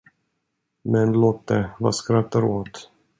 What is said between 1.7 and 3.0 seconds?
vad skrattar du åt?